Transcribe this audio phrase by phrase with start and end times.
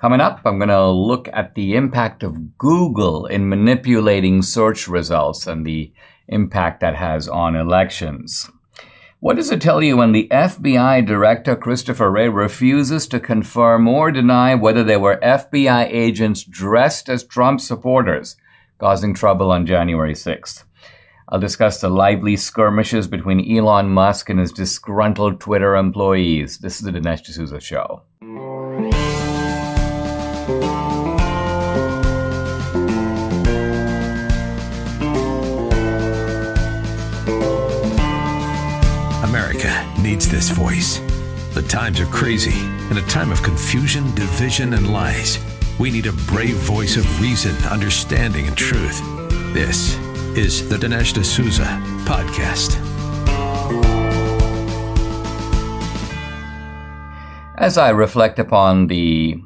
[0.00, 5.46] Coming up, I'm going to look at the impact of Google in manipulating search results
[5.46, 5.92] and the
[6.26, 8.50] impact that has on elections.
[9.18, 14.10] What does it tell you when the FBI Director Christopher Wray refuses to confirm or
[14.10, 18.36] deny whether there were FBI agents dressed as Trump supporters
[18.78, 20.64] causing trouble on January 6th?
[21.28, 26.56] I'll discuss the lively skirmishes between Elon Musk and his disgruntled Twitter employees.
[26.56, 28.04] This is the Dinesh D'Souza Show.
[40.10, 40.98] Needs this voice.
[41.54, 42.58] The times are crazy.
[42.90, 45.38] In a time of confusion, division, and lies,
[45.78, 49.00] we need a brave voice of reason, understanding, and truth.
[49.54, 49.96] This
[50.36, 51.62] is the Dinesh D'Souza
[52.10, 52.74] Podcast.
[57.56, 59.36] As I reflect upon the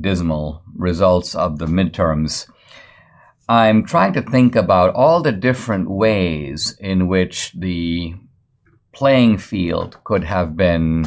[0.00, 2.48] dismal results of the midterms,
[3.48, 8.14] I'm trying to think about all the different ways in which the
[8.96, 11.06] playing field could have been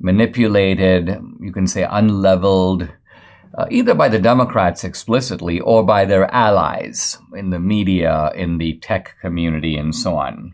[0.00, 2.88] manipulated, you can say unleveled,
[3.56, 8.76] uh, either by the Democrats explicitly or by their allies in the media, in the
[8.78, 10.52] tech community, and so on.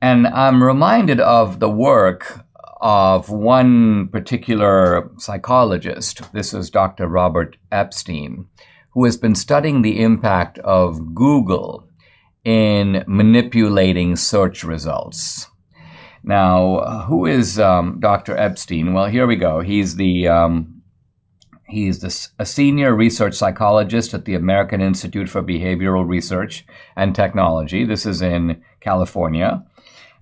[0.00, 2.44] And I'm reminded of the work
[2.80, 6.32] of one particular psychologist.
[6.32, 7.08] This is Dr.
[7.08, 8.46] Robert Epstein,
[8.90, 11.88] who has been studying the impact of Google
[12.44, 15.48] in manipulating search results.
[16.26, 18.36] Now, who is um, Dr.
[18.36, 18.92] Epstein?
[18.92, 19.60] Well, here we go.
[19.60, 20.82] He's the um,
[21.68, 26.66] he's the, a senior research psychologist at the American Institute for Behavioral Research
[26.96, 27.84] and Technology.
[27.84, 29.64] This is in California.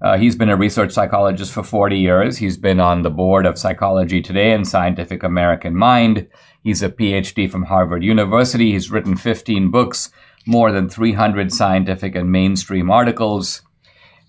[0.02, 2.36] Uh, he's been a research psychologist for 40 years.
[2.36, 6.28] He's been on the board of Psychology Today and Scientific American Mind.
[6.62, 8.72] He's a PhD from Harvard University.
[8.72, 10.10] He's written 15 books,
[10.44, 13.62] more than 300 scientific and mainstream articles.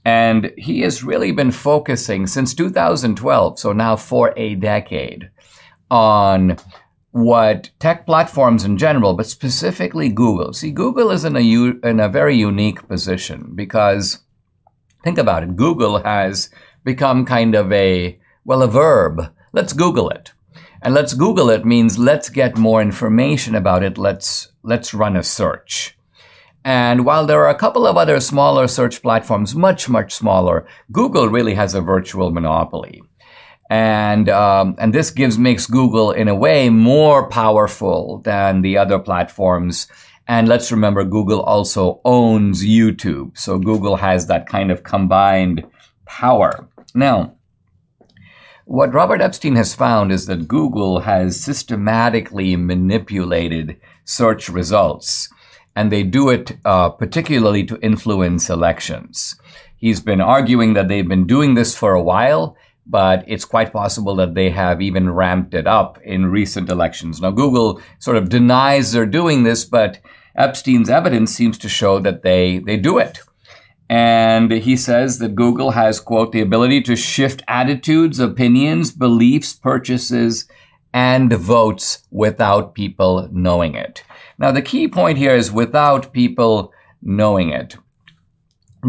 [0.06, 5.32] And he has really been focusing since 2012, so now for a decade,
[5.90, 6.58] on
[7.12, 10.54] what tech platforms in general, but specifically Google.
[10.54, 14.20] See, Google is in a, in a very unique position because
[15.04, 15.56] think about it.
[15.56, 16.50] Google has
[16.84, 19.34] become kind of a, well, a verb.
[19.54, 20.34] Let's Google it.
[20.82, 23.98] And let's Google it means let's get more information about it.
[23.98, 25.95] Let's, let's run a search.
[26.66, 31.30] And while there are a couple of other smaller search platforms, much, much smaller, Google
[31.30, 33.04] really has a virtual monopoly.
[33.70, 38.98] And, um, and this gives, makes Google in a way more powerful than the other
[38.98, 39.88] platforms.
[40.28, 43.38] And let's remember Google also owns YouTube.
[43.38, 45.64] So Google has that kind of combined
[46.06, 46.68] power.
[46.96, 47.36] Now,
[48.66, 55.30] what Robert Epstein has found is that Google has systematically manipulated search results
[55.76, 59.36] and they do it uh, particularly to influence elections.
[59.76, 62.56] He's been arguing that they've been doing this for a while,
[62.88, 67.22] but it's quite possible that they have even ramped it up in recent elections.
[67.22, 70.00] Now, Google sort of denies they're doing this, but
[70.36, 73.20] Epstein's evidence seems to show that they, they do it.
[73.90, 80.48] And he says that Google has, quote, the ability to shift attitudes, opinions, beliefs, purchases,
[80.94, 84.04] and votes without people knowing it.
[84.38, 87.78] Now, the key point here is without people knowing it.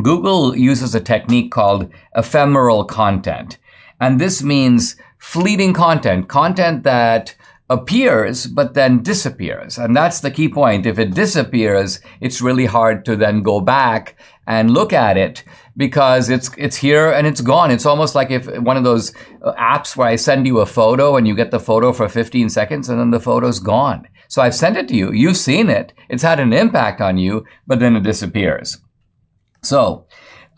[0.03, 3.59] Google uses a technique called ephemeral content.
[4.01, 7.35] And this means fleeting content, content that
[7.69, 9.79] appears but then disappears.
[9.79, 10.87] And that's the key point.
[10.87, 15.43] If it disappears, it's really hard to then go back and look at it
[15.77, 17.71] because it's it's here and it's gone.
[17.71, 19.13] It's almost like if one of those
[19.43, 22.49] uh, apps where I send you a photo and you get the photo for 15
[22.51, 24.07] seconds and then the photo's gone.
[24.29, 25.13] So I've sent it to you.
[25.13, 25.93] You've seen it.
[26.09, 28.79] It's had an impact on you, but then it disappears.
[29.63, 30.07] So,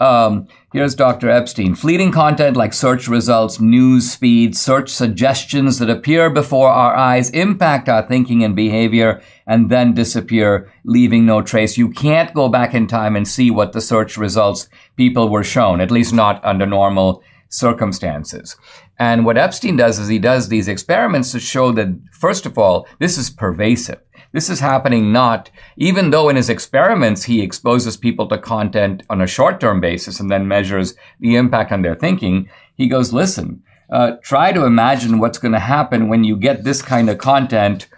[0.00, 1.28] um, here's Dr.
[1.28, 1.74] Epstein.
[1.74, 7.88] Fleeting content like search results, news feeds, search suggestions that appear before our eyes impact
[7.88, 11.76] our thinking and behavior and then disappear, leaving no trace.
[11.76, 15.80] You can't go back in time and see what the search results people were shown,
[15.80, 18.56] at least not under normal circumstances.
[18.98, 22.86] And what Epstein does is he does these experiments to show that, first of all,
[22.98, 24.00] this is pervasive.
[24.32, 29.22] This is happening not, even though in his experiments he exposes people to content on
[29.22, 32.50] a short term basis and then measures the impact on their thinking.
[32.74, 36.82] He goes, listen, uh, try to imagine what's going to happen when you get this
[36.82, 37.88] kind of content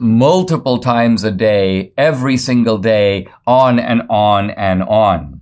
[0.00, 5.40] multiple times a day, every single day, on and on and on.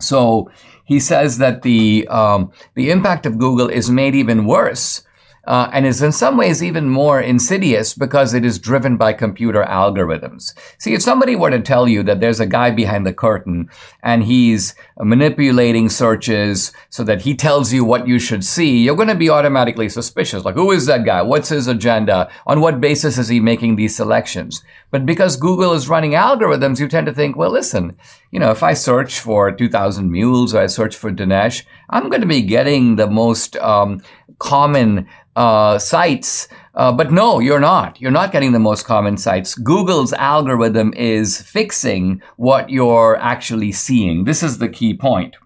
[0.00, 0.50] So
[0.84, 5.02] he says that the um, the impact of Google is made even worse
[5.46, 9.64] uh, and is in some ways even more insidious because it is driven by computer
[9.64, 10.54] algorithms.
[10.78, 13.68] See, if somebody were to tell you that there's a guy behind the curtain
[14.02, 19.08] and he's manipulating searches so that he tells you what you should see, you're going
[19.08, 20.44] to be automatically suspicious.
[20.44, 21.22] Like, who is that guy?
[21.22, 22.30] What's his agenda?
[22.46, 24.62] On what basis is he making these selections?
[24.92, 27.96] But because Google is running algorithms, you tend to think, well, listen,
[28.30, 32.20] you know, if I search for 2000 mules or I search for Dinesh, I'm going
[32.20, 34.02] to be getting the most um,
[34.38, 36.46] common uh, sites.
[36.74, 37.98] Uh, but no, you're not.
[38.02, 39.54] You're not getting the most common sites.
[39.54, 44.24] Google's algorithm is fixing what you're actually seeing.
[44.24, 45.36] This is the key point.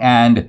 [0.00, 0.48] And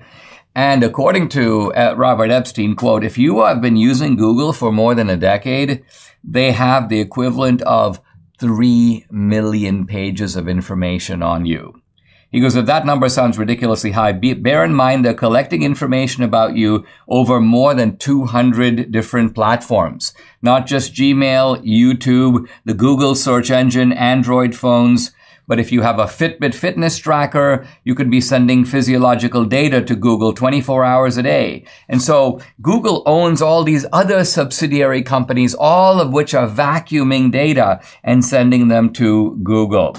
[0.56, 4.94] and according to uh, Robert Epstein, quote, if you have been using Google for more
[4.94, 5.84] than a decade,
[6.24, 8.00] they have the equivalent of
[8.44, 11.82] 3 million pages of information on you.
[12.30, 16.24] He goes, if that number sounds ridiculously high, be, bear in mind they're collecting information
[16.24, 20.14] about you over more than 200 different platforms.
[20.42, 25.14] Not just Gmail, YouTube, the Google search engine, Android phones.
[25.48, 29.96] But if you have a Fitbit fitness tracker, you could be sending physiological data to
[29.96, 31.66] Google 24 hours a day.
[31.90, 37.82] And so Google owns all these other subsidiary companies, all of which are vacuuming data
[38.04, 39.98] and sending them to Google.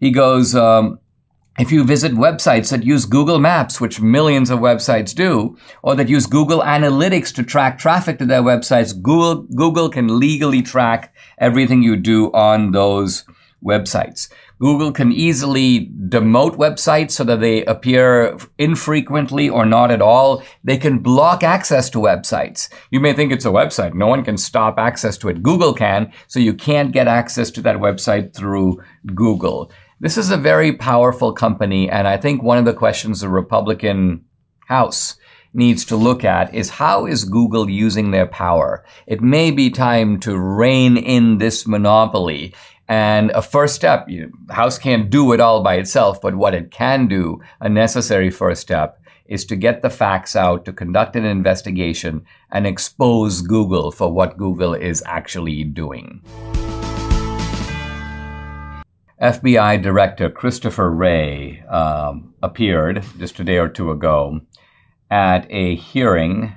[0.00, 0.98] He goes, um,
[1.58, 6.08] if you visit websites that use Google Maps, which millions of websites do, or that
[6.08, 11.82] use Google Analytics to track traffic to their websites, Google, Google can legally track everything
[11.82, 13.24] you do on those
[13.62, 14.30] websites.
[14.60, 20.42] Google can easily demote websites so that they appear infrequently or not at all.
[20.62, 22.68] They can block access to websites.
[22.90, 23.94] You may think it's a website.
[23.94, 25.42] No one can stop access to it.
[25.42, 28.82] Google can, so you can't get access to that website through
[29.14, 29.72] Google.
[29.98, 34.24] This is a very powerful company, and I think one of the questions the Republican
[34.66, 35.16] House
[35.52, 38.84] needs to look at is how is Google using their power?
[39.06, 42.54] It may be time to rein in this monopoly.
[42.90, 46.72] And a first step, you House can't do it all by itself, but what it
[46.72, 51.24] can do, a necessary first step, is to get the facts out, to conduct an
[51.24, 56.20] investigation, and expose Google for what Google is actually doing.
[59.22, 64.40] FBI Director Christopher Wray um, appeared just a day or two ago
[65.12, 66.54] at a hearing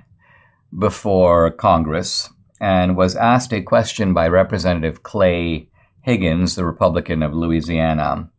[0.79, 5.69] before Congress and was asked a question by Representative Clay
[6.03, 8.29] Higgins, the Republican of Louisiana.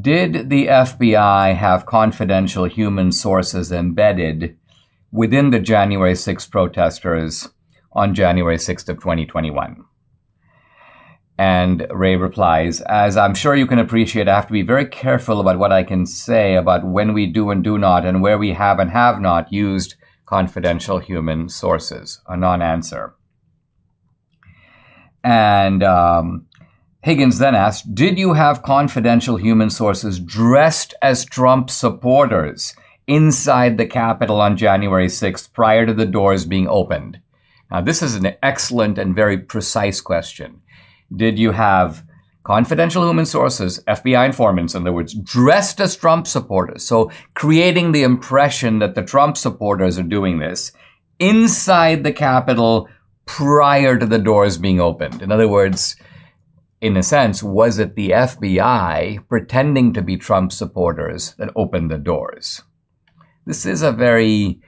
[0.00, 4.56] Did the FBI have confidential human sources embedded
[5.10, 7.48] within the January 6 protesters
[7.92, 9.84] on January 6th of 2021?
[11.36, 15.40] And Wray replies, As I'm sure you can appreciate, I have to be very careful
[15.40, 18.52] about what I can say about when we do and do not, and where we
[18.52, 19.96] have and have not used
[20.26, 22.20] confidential human sources.
[22.28, 23.14] A non answer.
[25.24, 26.46] And um,
[27.04, 32.74] Higgins then asked, Did you have confidential human sources dressed as Trump supporters
[33.06, 37.20] inside the Capitol on January 6th prior to the doors being opened?
[37.70, 40.62] Now, this is an excellent and very precise question
[41.14, 42.02] did you have
[42.42, 46.84] confidential human sources, FBI informants, in other words, dressed as Trump supporters.
[46.84, 50.72] So creating the impression that the Trump supporters are doing this
[51.18, 52.88] inside the Capitol
[53.26, 55.20] prior to the doors being opened.
[55.20, 55.96] In other words,
[56.84, 61.96] in a sense, was it the FBI pretending to be Trump supporters that opened the
[61.96, 62.60] doors?
[63.46, 64.60] This is a very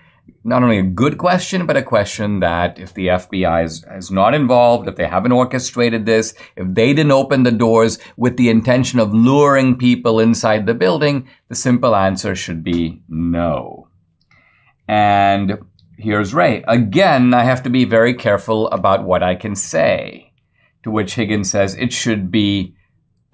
[0.43, 4.33] not only a good question, but a question that if the FBI is, is not
[4.33, 8.99] involved, if they haven't orchestrated this, if they didn't open the doors with the intention
[8.99, 13.89] of luring people inside the building, the simple answer should be no.
[14.89, 15.59] And
[15.99, 16.65] here's Wray.
[16.67, 20.33] Again, I have to be very careful about what I can say.
[20.87, 22.77] To which Higgins says it should be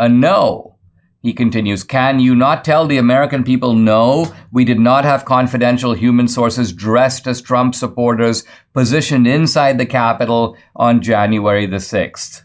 [0.00, 0.78] a no.
[1.20, 4.34] He continues, Can you not tell the American people no?
[4.50, 10.56] We did not have confidential human sources dressed as Trump supporters positioned inside the Capitol
[10.74, 12.40] on January the 6th.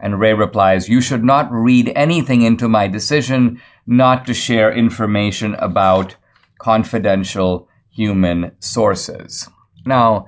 [0.00, 5.54] And Wray replies, You should not read anything into my decision not to share information
[5.60, 6.16] about
[6.58, 9.48] confidential human sources.
[9.86, 10.26] Now,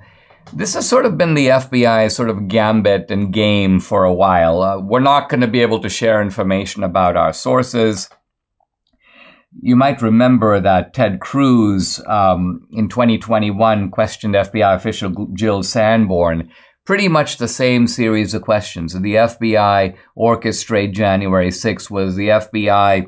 [0.52, 4.62] this has sort of been the FBI's sort of gambit and game for a while.
[4.62, 8.08] Uh, we're not going to be able to share information about our sources.
[9.60, 16.50] You might remember that Ted Cruz um, in 2021 questioned FBI official Jill Sanborn
[16.86, 18.94] pretty much the same series of questions.
[18.94, 21.90] The FBI orchestrate January 6th?
[21.90, 23.06] Was the FBI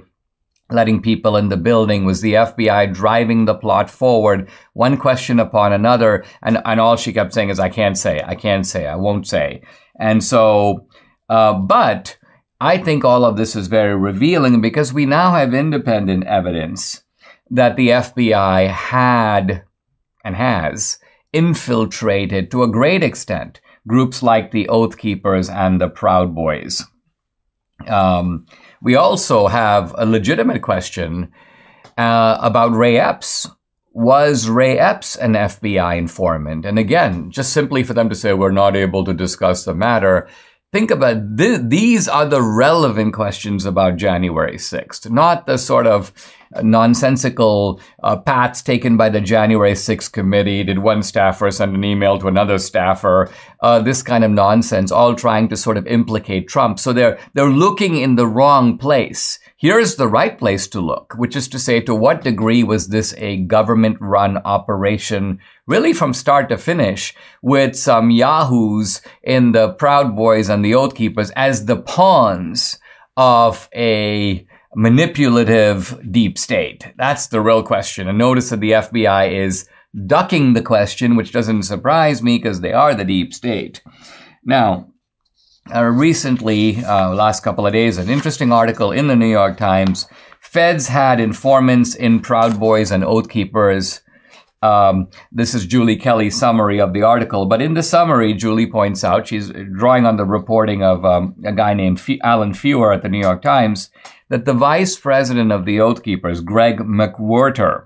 [0.70, 2.04] letting people in the building?
[2.04, 6.24] Was the FBI driving the plot forward, one question upon another?
[6.42, 9.26] And, and all she kept saying is, I can't say, I can't say, I won't
[9.26, 9.62] say.
[9.98, 10.86] And so,
[11.28, 12.16] uh, but
[12.60, 17.02] I think all of this is very revealing because we now have independent evidence
[17.50, 19.64] that the FBI had
[20.24, 20.98] and has
[21.32, 26.84] infiltrated to a great extent groups like the Oath Keepers and the Proud Boys.
[27.86, 28.46] Um,
[28.82, 31.32] we also have a legitimate question
[31.96, 33.48] uh, about Ray Epps.
[33.92, 36.64] Was Ray Epps an FBI informant?
[36.64, 40.28] And again, just simply for them to say we're not able to discuss the matter,
[40.72, 46.12] think about th- these are the relevant questions about January 6th, not the sort of
[46.62, 50.64] nonsensical uh, pats taken by the January 6th committee.
[50.64, 53.30] Did one staffer send an email to another staffer?
[53.60, 56.78] Uh, this kind of nonsense, all trying to sort of implicate Trump.
[56.78, 59.38] So they're they're looking in the wrong place.
[59.56, 63.12] Here's the right place to look, which is to say, to what degree was this
[63.18, 67.12] a government-run operation, really from start to finish,
[67.42, 72.78] with some yahoos in the Proud Boys and the Oath Keepers as the pawns
[73.16, 76.92] of a manipulative deep state?
[76.96, 78.08] That's the real question.
[78.08, 79.68] And notice that the FBI is
[80.06, 83.82] ducking the question, which doesn't surprise me because they are the deep state.
[84.44, 84.88] Now,
[85.74, 90.06] uh, recently, uh, last couple of days, an interesting article in the New York Times.
[90.40, 94.00] Feds had informants in Proud Boys and Oath Keepers.
[94.62, 97.46] Um, this is Julie Kelly's summary of the article.
[97.46, 101.52] But in the summary, Julie points out she's drawing on the reporting of um, a
[101.52, 103.90] guy named F- Alan Feuer at the New York Times
[104.28, 107.84] that the vice president of the Oath Keepers, Greg McWhirter,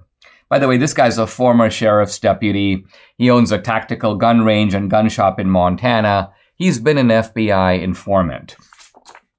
[0.53, 2.85] by the way, this guy's a former sheriff's deputy.
[3.17, 6.31] He owns a tactical gun range and gun shop in Montana.
[6.57, 8.57] He's been an FBI informant.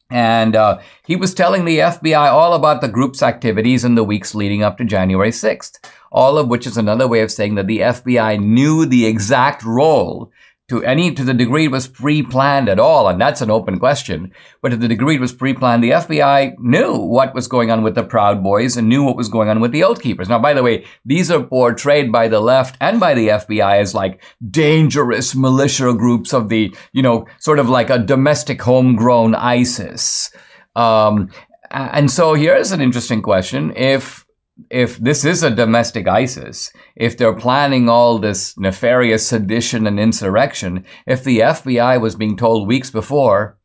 [0.09, 4.33] And uh, he was telling the FBI all about the group's activities in the weeks
[4.33, 7.79] leading up to January 6th, all of which is another way of saying that the
[7.79, 10.31] FBI knew the exact role
[10.73, 14.33] to any to the degree it was pre-planned at all, and that's an open question.
[14.59, 17.93] But to the degree it was pre-planned, the FBI knew what was going on with
[17.93, 20.29] the Proud Boys and knew what was going on with the Oath Keepers.
[20.29, 23.93] Now, by the way, these are portrayed by the left and by the FBI as
[23.93, 30.31] like dangerous militia groups of the, you know, sort of like a domestic homegrown ISIS.
[30.75, 31.29] Um,
[31.69, 34.22] and so here's an interesting question: If
[34.69, 40.85] if this is a domestic ISIS, if they're planning all this nefarious sedition and insurrection,
[41.07, 43.57] if the FBI was being told weeks before,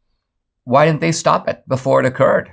[0.64, 2.52] why didn't they stop it before it occurred?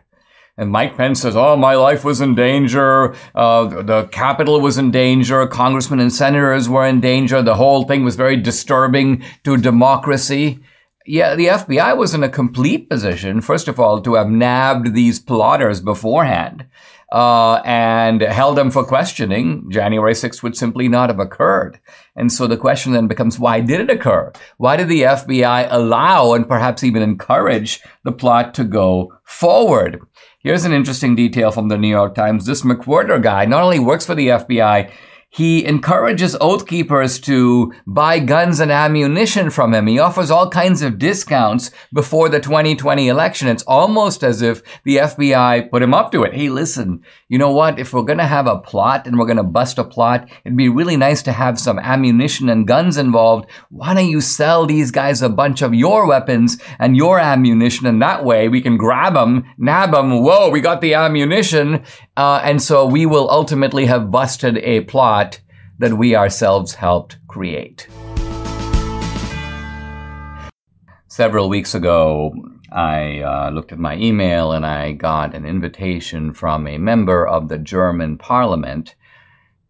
[0.57, 3.13] And Mike Pence says, "Oh, my life was in danger.
[3.33, 5.45] Uh, the Capitol was in danger.
[5.47, 7.41] Congressmen and senators were in danger.
[7.41, 10.59] The whole thing was very disturbing to democracy."
[11.05, 15.19] Yeah, the FBI was in a complete position, first of all, to have nabbed these
[15.19, 16.65] plotters beforehand
[17.11, 21.79] uh, and held them for questioning, January 6th would simply not have occurred.
[22.15, 24.31] And so the question then becomes, why did it occur?
[24.57, 30.01] Why did the FBI allow and perhaps even encourage the plot to go forward?
[30.39, 32.45] Here's an interesting detail from the New York Times.
[32.45, 34.91] This McWhirter guy not only works for the FBI,
[35.35, 39.85] he encourages Oath Keepers to buy guns and ammunition from him.
[39.85, 43.49] He offers all kinds of discounts before the 2020 election.
[43.49, 46.33] It's almost as if the FBI put him up to it.
[46.33, 47.79] Hey, listen, you know what?
[47.79, 50.55] If we're going to have a plot and we're going to bust a plot, it'd
[50.55, 53.49] be really nice to have some ammunition and guns involved.
[53.69, 57.87] Why don't you sell these guys a bunch of your weapons and your ammunition?
[57.87, 60.23] And that way we can grab them, nab them.
[60.23, 61.83] Whoa, we got the ammunition.
[62.15, 65.24] Uh, and so we will ultimately have busted a plot
[65.79, 67.87] that we ourselves helped create.
[71.07, 72.33] Several weeks ago,
[72.71, 77.47] I uh, looked at my email and I got an invitation from a member of
[77.47, 78.95] the German parliament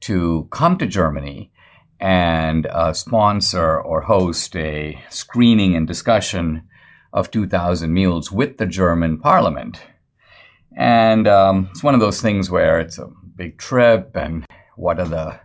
[0.01, 1.51] to come to Germany
[1.99, 6.63] and uh, sponsor or host a screening and discussion
[7.13, 9.81] of 2000 Mules with the German parliament.
[10.75, 14.45] And um, it's one of those things where it's a big trip and
[14.75, 15.39] what are the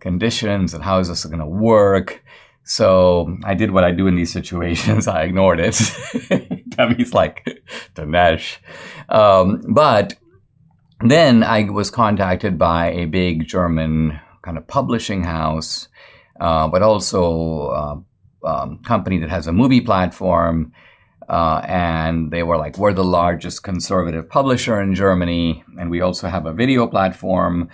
[0.00, 2.22] conditions and how is this going to work?
[2.64, 5.08] So I did what I do in these situations.
[5.08, 5.80] I ignored it.
[6.68, 7.62] Debbie's like,
[7.94, 8.58] Dinesh.
[9.08, 10.16] Um, but
[11.00, 15.88] then I was contacted by a big German kind of publishing house,
[16.40, 20.72] uh, but also uh, um, company that has a movie platform.
[21.26, 26.26] Uh, and they were like, we're the largest conservative publisher in Germany, and we also
[26.28, 27.68] have a video platform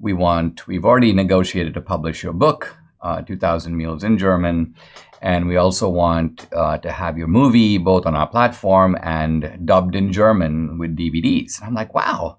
[0.00, 4.74] we want, we've already negotiated to publish your book, uh, 2000 Mules in German.
[5.22, 9.94] And we also want uh, to have your movie both on our platform and dubbed
[9.94, 11.62] in German with DVDs.
[11.62, 12.38] I'm like, wow.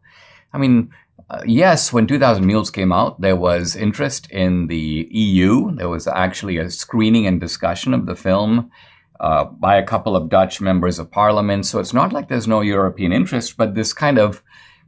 [0.52, 0.92] I mean,
[1.30, 5.76] uh, yes, when 2000 Mules came out, there was interest in the EU.
[5.76, 8.72] There was actually a screening and discussion of the film
[9.20, 11.68] uh, by a couple of Dutch members of parliament.
[11.68, 14.42] So it's not like there's no European interest, but this kind of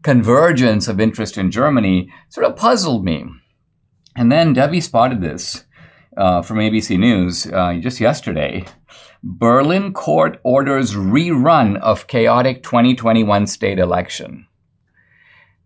[0.04, 3.26] convergence of interest in Germany sort of puzzled me.
[4.16, 5.66] And then Debbie spotted this
[6.16, 8.66] uh, from ABC News uh, just yesterday.
[9.24, 14.48] Berlin court orders rerun of chaotic 2021 state election.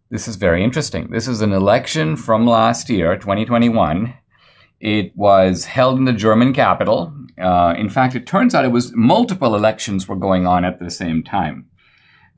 [0.10, 1.10] This is very interesting.
[1.12, 4.14] This is an election from last year, 2021.
[4.80, 7.14] It was held in the German capital.
[7.42, 10.92] Uh, in fact, it turns out it was multiple elections were going on at the
[10.92, 11.68] same time.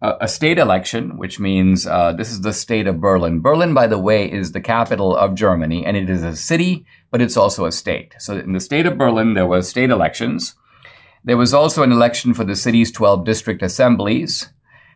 [0.02, 3.42] A state election, which means uh, this is the state of Berlin.
[3.42, 7.22] Berlin, by the way, is the capital of Germany, and it is a city, but
[7.22, 8.16] it's also a state.
[8.18, 10.56] So in the state of Berlin, there was state elections.
[11.26, 14.50] There was also an election for the city's 12 district assemblies.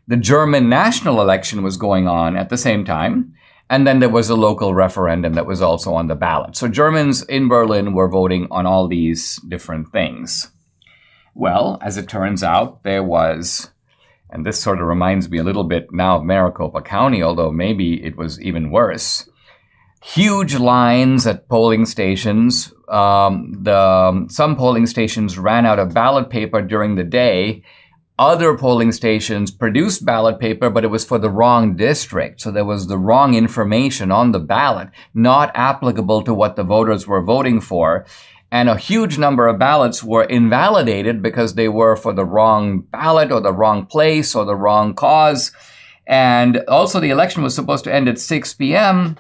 [0.08, 3.34] The German national election was going on at the same time.
[3.70, 6.56] And then there was a local referendum that was also on the ballot.
[6.56, 10.52] So Germans in Berlin were voting on all these different things.
[11.34, 13.72] Well, as it turns out, there was,
[14.34, 18.04] and this sort of reminds me a little bit now of Maricopa County, although maybe
[18.04, 19.30] it was even worse.
[20.02, 22.74] Huge lines at polling stations.
[22.90, 27.64] Um, the some polling stations ran out of ballot paper during the day,
[28.20, 32.42] other polling stations produced ballot paper, but it was for the wrong district.
[32.42, 37.08] So there was the wrong information on the ballot, not applicable to what the voters
[37.08, 38.06] were voting for.
[38.54, 43.32] And a huge number of ballots were invalidated because they were for the wrong ballot
[43.32, 45.52] or the wrong place or the wrong cause.
[46.06, 49.18] And also the election was supposed to end at 6 p.m.,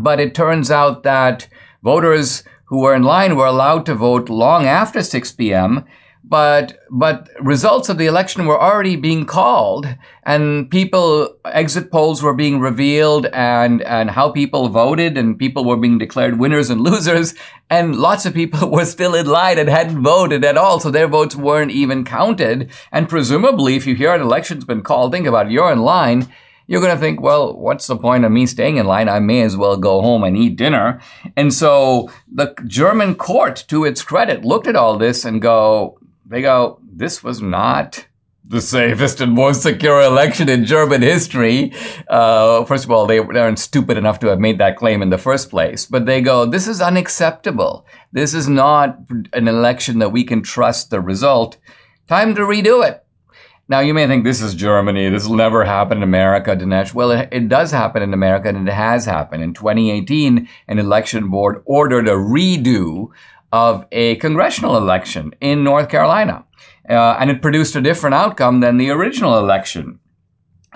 [0.00, 1.46] but it turns out that
[1.84, 5.84] voters who were in line were allowed to vote long after 6 p.m
[6.28, 9.86] but but results of the election were already being called
[10.24, 15.76] and people exit polls were being revealed and and how people voted and people were
[15.76, 17.34] being declared winners and losers
[17.70, 21.08] and lots of people were still in line and hadn't voted at all so their
[21.08, 25.46] votes weren't even counted and presumably if you hear an election's been called think about
[25.46, 26.26] it you're in line
[26.68, 29.08] you're going to think, well, what's the point of me staying in line?
[29.08, 31.00] I may as well go home and eat dinner.
[31.36, 36.42] And so the German court, to its credit, looked at all this and go, they
[36.42, 38.06] go, this was not
[38.48, 41.72] the safest and most secure election in German history.
[42.08, 45.18] Uh, first of all, they, aren't stupid enough to have made that claim in the
[45.18, 47.84] first place, but they go, this is unacceptable.
[48.12, 48.98] This is not
[49.32, 51.56] an election that we can trust the result.
[52.06, 53.02] Time to redo it.
[53.68, 55.08] Now, you may think this is Germany.
[55.08, 56.94] This will never happen in America, Dinesh.
[56.94, 59.42] Well, it, it, does happen in America and it has happened.
[59.42, 63.08] In 2018, an election board ordered a redo
[63.52, 66.44] of a congressional election in North Carolina.
[66.88, 69.98] Uh, and it produced a different outcome than the original election.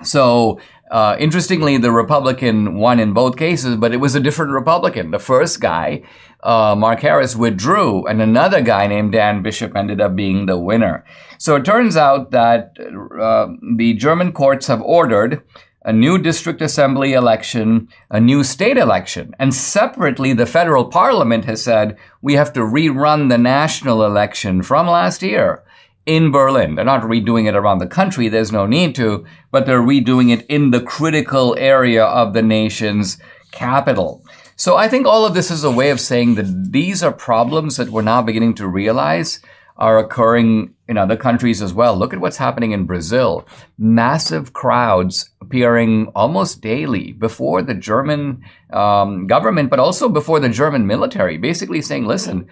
[0.02, 5.12] So, uh, interestingly, the Republican won in both cases, but it was a different Republican.
[5.12, 6.02] The first guy,
[6.42, 11.04] uh, Mark Harris, withdrew, and another guy named Dan Bishop ended up being the winner.
[11.38, 15.42] So it turns out that uh, the German courts have ordered
[15.85, 19.35] a new district assembly election, a new state election.
[19.38, 24.87] And separately, the federal parliament has said we have to rerun the national election from
[24.87, 25.62] last year
[26.05, 26.75] in Berlin.
[26.75, 28.29] They're not redoing it around the country.
[28.29, 33.19] There's no need to, but they're redoing it in the critical area of the nation's
[33.51, 34.23] capital.
[34.57, 37.79] So I think all of this is a way of saying that these are problems
[37.79, 39.40] that we're now beginning to realize
[39.77, 41.97] are occurring in other countries as well.
[41.97, 43.49] Look at what's happening in Brazil.
[43.79, 50.86] Massive crowds appearing almost daily before the German um, government, but also before the German
[50.86, 52.46] military, basically saying, listen,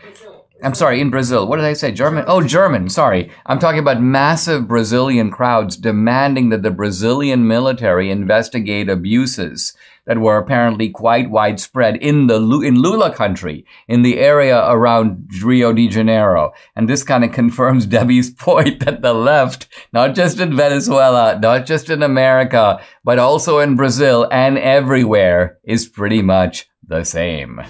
[0.63, 1.47] I'm sorry, in Brazil.
[1.47, 1.93] What did I say?
[1.93, 2.25] German?
[2.27, 2.89] Oh, German.
[2.89, 3.31] Sorry.
[3.47, 9.75] I'm talking about massive Brazilian crowds demanding that the Brazilian military investigate abuses
[10.07, 15.73] that were apparently quite widespread in the in Lula country, in the area around Rio
[15.73, 16.53] de Janeiro.
[16.75, 21.67] And this kind of confirms Debbie's point that the left, not just in Venezuela, not
[21.67, 27.61] just in America, but also in Brazil and everywhere, is pretty much the same.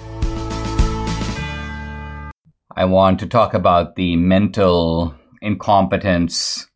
[2.79, 5.13] I want to talk about the mental
[5.43, 6.69] incompetence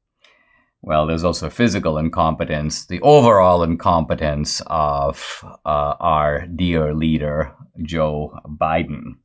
[0.84, 9.18] well, there's also physical incompetence, the overall incompetence of uh, our dear leader, Joe Biden.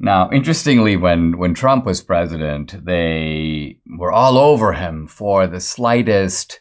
[0.00, 6.58] Now, interestingly, when, when Trump was president, they were all over him for the slightest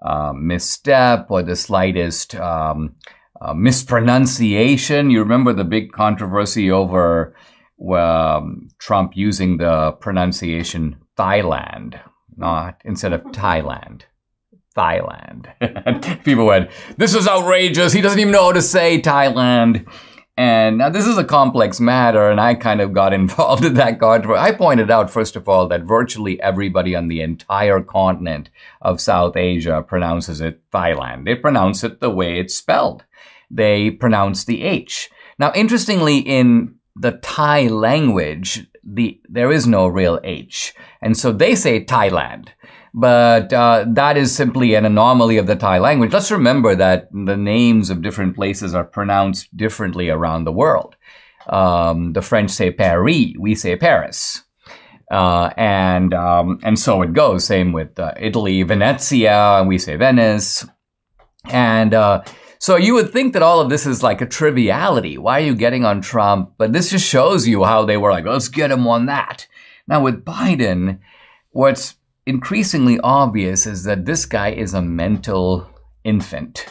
[0.00, 2.94] uh, misstep or the slightest um,
[3.40, 5.10] uh, mispronunciation.
[5.10, 7.34] You remember the big controversy over
[7.94, 12.00] um, Trump using the pronunciation Thailand
[12.36, 14.02] not instead of Thailand.
[14.76, 16.22] Thailand.
[16.24, 17.94] people went, This is outrageous.
[17.94, 19.86] He doesn't even know how to say Thailand.
[20.38, 23.98] And now this is a complex matter, and I kind of got involved in that
[23.98, 24.38] controversy.
[24.38, 28.50] I pointed out, first of all, that virtually everybody on the entire continent
[28.82, 31.24] of South Asia pronounces it Thailand.
[31.24, 33.04] They pronounce it the way it's spelled.
[33.50, 35.08] They pronounce the H.
[35.38, 41.54] Now, interestingly, in the Thai language, the there is no real H, and so they
[41.54, 42.48] say Thailand
[42.96, 46.14] but uh, that is simply an anomaly of the Thai language.
[46.14, 50.96] Let's remember that the names of different places are pronounced differently around the world.
[51.46, 54.44] Um, the French say Paris, we say Paris.
[55.10, 57.44] Uh, and um, and so it goes.
[57.44, 60.66] Same with uh, Italy, Venezia, we say Venice.
[61.44, 62.22] And uh,
[62.58, 65.18] so you would think that all of this is like a triviality.
[65.18, 66.52] Why are you getting on Trump?
[66.58, 69.46] But this just shows you how they were like, let's get him on that.
[69.86, 71.00] Now with Biden,
[71.50, 75.68] what's increasingly obvious is that this guy is a mental
[76.04, 76.66] infant.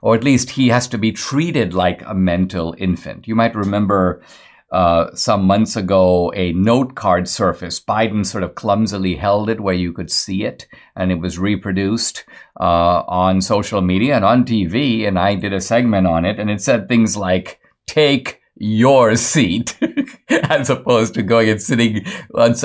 [0.00, 3.26] Or at least he has to be treated like a mental infant.
[3.26, 4.22] You might remember
[4.70, 7.86] uh, some months ago a note card surfaced.
[7.86, 12.24] Biden sort of clumsily held it where you could see it, and it was reproduced
[12.60, 15.06] uh, on social media and on TV.
[15.06, 19.78] And I did a segment on it, and it said things like, take your seat
[20.28, 22.04] as opposed to going and sitting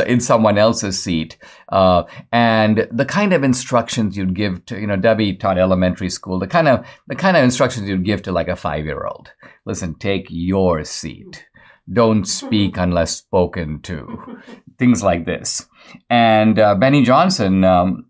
[0.07, 1.37] in someone else's seat.
[1.69, 6.39] Uh, and the kind of instructions you'd give to, you know, Debbie taught elementary school,
[6.39, 9.31] the kind of, the kind of instructions you'd give to like a five year old.
[9.65, 11.45] Listen, take your seat.
[11.91, 14.41] Don't speak unless spoken to.
[14.77, 15.67] Things like this.
[16.09, 18.05] And uh, Benny Johnson, um,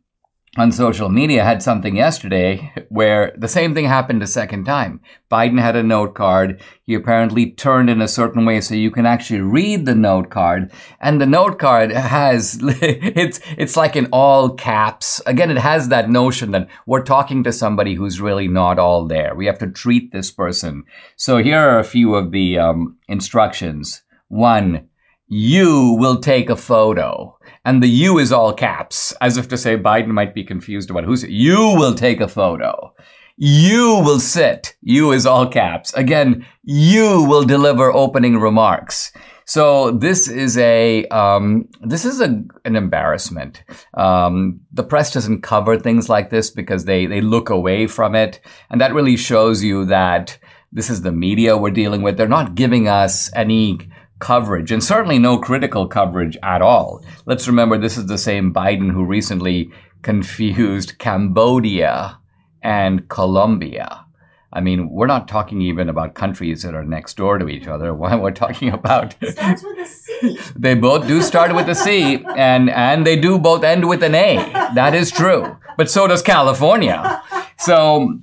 [0.55, 5.01] on social media had something yesterday where the same thing happened a second time.
[5.31, 6.61] Biden had a note card.
[6.83, 10.71] He apparently turned in a certain way so you can actually read the note card.
[10.99, 15.21] And the note card has, it's, it's like in all caps.
[15.25, 19.33] Again, it has that notion that we're talking to somebody who's really not all there.
[19.33, 20.83] We have to treat this person.
[21.15, 24.03] So here are a few of the um, instructions.
[24.27, 24.89] One,
[25.33, 27.35] you will take a photo.
[27.65, 31.05] And the you is all caps, as if to say Biden might be confused about
[31.05, 32.93] who's, you will take a photo.
[33.35, 34.75] You will sit.
[34.83, 35.91] You is all caps.
[35.95, 39.11] Again, you will deliver opening remarks.
[39.45, 43.63] So this is a um, this is a, an embarrassment.
[43.95, 48.39] Um, the press doesn't cover things like this because they they look away from it,
[48.69, 50.37] and that really shows you that
[50.71, 52.17] this is the media we're dealing with.
[52.17, 53.79] They're not giving us any
[54.23, 57.03] coverage and certainly no critical coverage at all.
[57.25, 59.69] Let's remember this is the same Biden who recently
[60.01, 62.19] confused Cambodia
[62.61, 64.05] and Colombia.
[64.53, 67.93] I mean, we're not talking even about countries that are next door to each other.
[67.95, 70.39] We're talking about starts with a C.
[70.55, 74.13] they both do start with a C, and and they do both end with an
[74.13, 74.35] A.
[74.75, 75.57] That is true.
[75.75, 77.21] But so does California.
[77.57, 78.19] So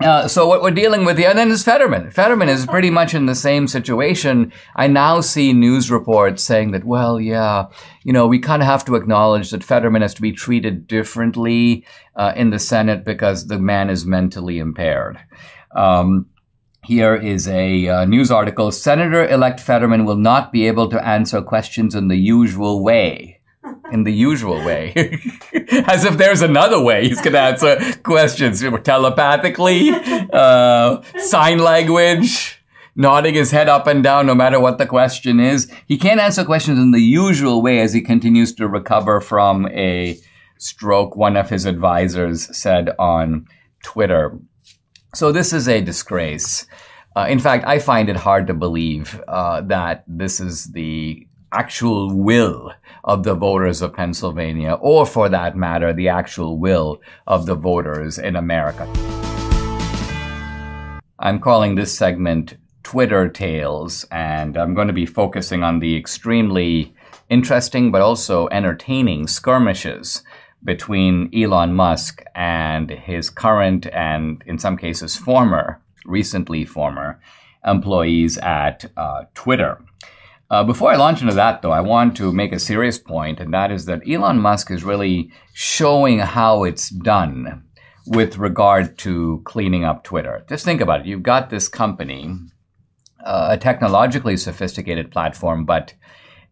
[0.00, 2.10] uh, so what we're dealing with here, and then is Fetterman.
[2.12, 4.52] Fetterman is pretty much in the same situation.
[4.76, 7.66] I now see news reports saying that, well, yeah,
[8.04, 11.84] you know, we kind of have to acknowledge that Fetterman has to be treated differently
[12.14, 15.18] uh, in the Senate because the man is mentally impaired.
[15.74, 16.26] Um,
[16.84, 18.70] here is a uh, news article.
[18.70, 23.37] Senator-elect Fetterman will not be able to answer questions in the usual way
[23.92, 24.92] in the usual way.
[25.86, 29.90] As if there's another way he's going to answer questions telepathically,
[30.32, 32.62] uh, sign language,
[32.96, 35.70] nodding his head up and down no matter what the question is.
[35.86, 40.18] He can't answer questions in the usual way as he continues to recover from a
[40.58, 43.46] stroke, one of his advisors said on
[43.82, 44.36] Twitter.
[45.14, 46.66] So this is a disgrace.
[47.16, 52.14] Uh, in fact, I find it hard to believe uh, that this is the actual
[52.14, 52.72] will
[53.04, 58.18] of the voters of Pennsylvania, or for that matter, the actual will of the voters
[58.18, 58.86] in America.
[61.18, 66.94] I'm calling this segment Twitter Tales, and I'm going to be focusing on the extremely
[67.28, 70.22] interesting but also entertaining skirmishes
[70.64, 77.20] between Elon Musk and his current and, in some cases, former, recently former
[77.64, 79.80] employees at uh, Twitter.
[80.50, 83.52] Uh, before I launch into that, though, I want to make a serious point, and
[83.52, 87.64] that is that Elon Musk is really showing how it's done
[88.06, 90.46] with regard to cleaning up Twitter.
[90.48, 91.06] Just think about it.
[91.06, 92.34] You've got this company,
[93.22, 95.92] uh, a technologically sophisticated platform, but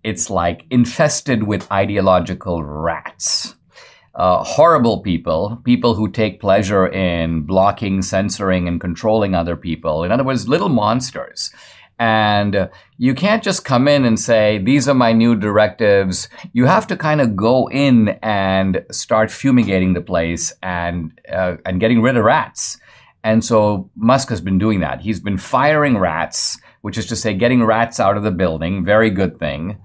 [0.04, 3.54] it's like infested with ideological rats.
[4.14, 10.04] Uh, horrible people, people who take pleasure in blocking, censoring, and controlling other people.
[10.04, 11.50] In other words, little monsters
[11.98, 16.28] And you can't just come in and say, these are my new directives.
[16.52, 21.80] You have to kind of go in and start fumigating the place and, uh, and
[21.80, 22.78] getting rid of rats.
[23.24, 25.00] And so Musk has been doing that.
[25.00, 28.84] He's been firing rats, which is to say getting rats out of the building.
[28.84, 29.78] Very good thing.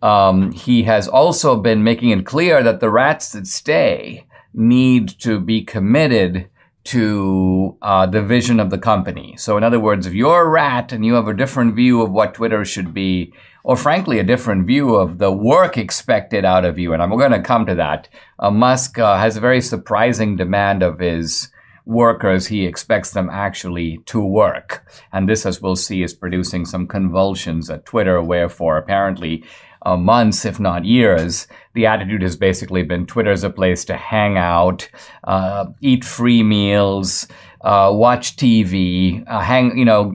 [0.00, 5.38] Um, he has also been making it clear that the rats that stay need to
[5.38, 6.48] be committed
[6.84, 9.36] to uh, the vision of the company.
[9.36, 12.10] So, in other words, if you're a rat and you have a different view of
[12.10, 13.32] what Twitter should be,
[13.64, 17.30] or frankly, a different view of the work expected out of you, and I'm going
[17.32, 21.48] to come to that, uh, Musk uh, has a very surprising demand of his
[21.84, 22.48] workers.
[22.48, 24.84] He expects them actually to work.
[25.12, 29.44] And this, as we'll see, is producing some convulsions at Twitter, wherefore apparently
[29.84, 34.36] uh, months, if not years, the attitude has basically been Twitter's a place to hang
[34.36, 34.88] out,
[35.24, 37.26] uh, eat free meals,
[37.62, 40.14] uh, watch TV, uh, hang, you know,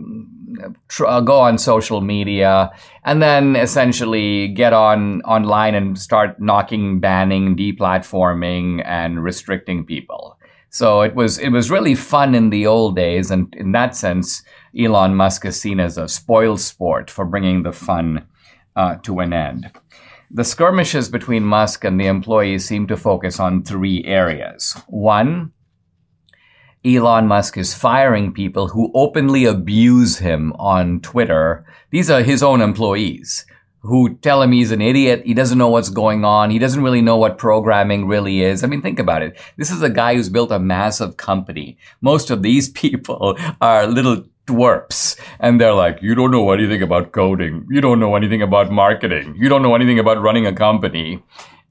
[0.88, 2.71] tr- uh, go on social media,
[3.03, 10.38] and then essentially get on online and start knocking, banning, deplatforming, and restricting people.
[10.69, 14.43] So it was it was really fun in the old days, and in that sense,
[14.77, 18.27] Elon Musk is seen as a spoil sport for bringing the fun
[18.78, 19.70] uh, to an end.
[20.32, 24.76] The skirmishes between Musk and the employees seem to focus on three areas.
[24.88, 25.52] One,
[26.86, 31.66] Elon Musk is firing people who openly abuse him on Twitter.
[31.90, 33.46] These are his own employees
[33.82, 35.24] who tell him he's an idiot.
[35.26, 36.50] He doesn't know what's going on.
[36.50, 38.63] He doesn't really know what programming really is.
[38.63, 39.40] I mean, think about it.
[39.56, 41.78] This is a guy who's built a massive company.
[42.02, 45.15] Most of these people are little dwarfs.
[45.39, 47.65] And they're like you don't know anything about coding.
[47.69, 49.36] You don't know anything about marketing.
[49.38, 51.23] You don't know anything about running a company.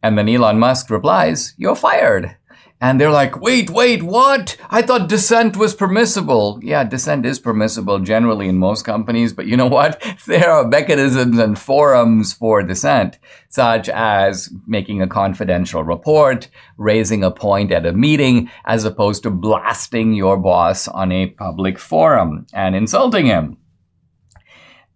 [0.02, 2.36] And then elon musk replies you're fired
[2.78, 4.56] and they're like, wait, wait, what?
[4.68, 6.60] I thought dissent was permissible.
[6.62, 10.02] Yeah, dissent is permissible generally in most companies, but you know what?
[10.26, 17.30] There are mechanisms and forums for dissent, such as making a confidential report, raising a
[17.30, 22.74] point at a meeting, as opposed to blasting your boss on a public forum and
[22.74, 23.56] insulting him,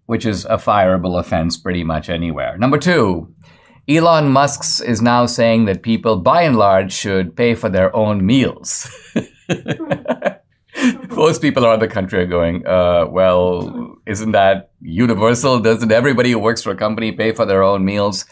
[0.07, 2.59] which is a fireable offense pretty much anywhere.
[2.59, 3.33] Number two,
[3.89, 8.25] Elon Musk is now saying that people, by and large, should pay for their own
[8.25, 8.89] meals.
[11.11, 15.59] Most people around the country are going, uh, well, isn't that universal?
[15.59, 18.25] Doesn't everybody who works for a company pay for their own meals?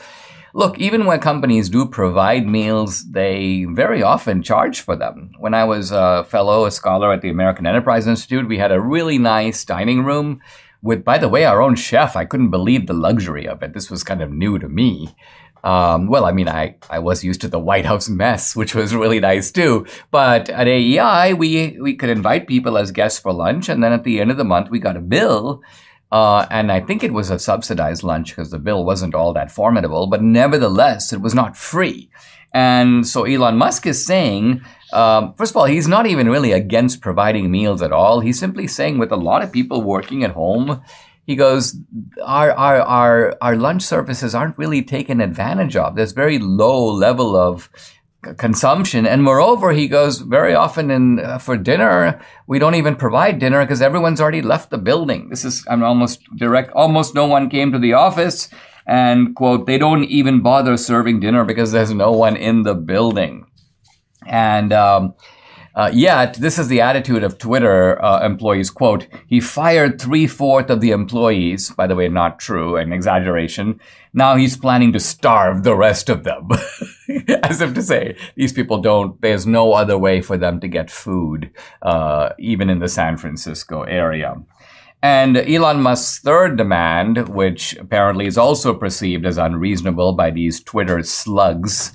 [0.54, 5.32] Look, even when companies do provide meals, they very often charge for them.
[5.38, 8.80] When I was a fellow, a scholar at the American Enterprise Institute, we had a
[8.80, 10.40] really nice dining room
[10.82, 12.16] with, by the way, our own chef.
[12.16, 13.74] I couldn't believe the luxury of it.
[13.74, 15.14] This was kind of new to me.
[15.64, 18.94] Um, well, I mean, I, I was used to the White House mess, which was
[18.94, 19.86] really nice too.
[20.10, 23.68] But at AEI, we, we could invite people as guests for lunch.
[23.68, 25.62] And then at the end of the month, we got a bill.
[26.10, 29.50] Uh, and I think it was a subsidized lunch because the bill wasn't all that
[29.50, 32.10] formidable, but nevertheless, it was not free.
[32.54, 37.00] And so Elon Musk is saying, um, first of all, he's not even really against
[37.00, 38.20] providing meals at all.
[38.20, 40.82] He's simply saying with a lot of people working at home,
[41.26, 41.76] he goes,
[42.24, 45.94] our, our, our, our lunch services aren't really taken advantage of.
[45.94, 47.68] There's very low level of
[48.38, 49.06] consumption.
[49.06, 53.62] And moreover, he goes very often in uh, for dinner, we don't even provide dinner
[53.62, 55.28] because everyone's already left the building.
[55.28, 58.48] This is, I'm almost direct, almost no one came to the office
[58.86, 63.44] and quote, they don't even bother serving dinner because there's no one in the building.
[64.28, 65.14] And, um,
[65.74, 68.68] uh, yet, this is the attitude of Twitter uh, employees.
[68.68, 71.70] Quote, he fired three fourths of the employees.
[71.70, 73.78] By the way, not true, an exaggeration.
[74.12, 76.48] Now he's planning to starve the rest of them.
[77.44, 80.90] As if to say, these people don't, there's no other way for them to get
[80.90, 84.34] food, uh, even in the San Francisco area.
[85.00, 91.04] And Elon Musk's third demand, which apparently is also perceived as unreasonable by these Twitter
[91.04, 91.92] slugs,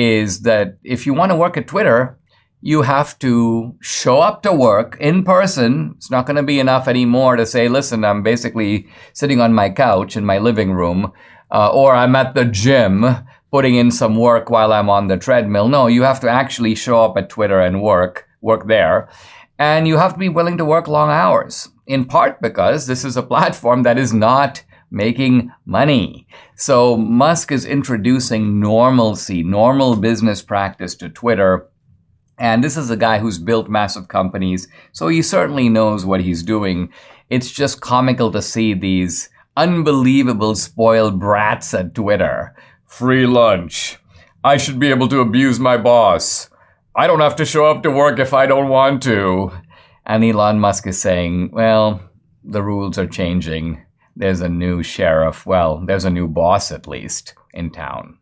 [0.00, 2.16] is that if you want to work at Twitter,
[2.62, 5.94] you have to show up to work in person.
[5.96, 9.68] It's not going to be enough anymore to say, listen, I'm basically sitting on my
[9.68, 11.12] couch in my living room,
[11.50, 13.04] uh, or I'm at the gym
[13.50, 15.68] putting in some work while I'm on the treadmill.
[15.68, 19.08] No, you have to actually show up at Twitter and work, work there.
[19.58, 23.16] And you have to be willing to work long hours, in part because this is
[23.16, 26.26] a platform that is not making money.
[26.56, 31.70] So Musk is introducing normalcy, normal business practice to Twitter
[32.40, 36.42] and this is a guy who's built massive companies, so he certainly knows what he's
[36.42, 36.90] doing.
[37.28, 42.56] It's just comical to see these unbelievable spoiled brats at Twitter.
[42.86, 43.98] Free lunch.
[44.42, 46.48] I should be able to abuse my boss.
[46.96, 49.52] I don't have to show up to work if I don't want to.
[50.06, 52.00] And Elon Musk is saying, well,
[52.42, 53.84] the rules are changing.
[54.20, 55.46] There's a new sheriff.
[55.46, 58.18] Well, there's a new boss at least in town.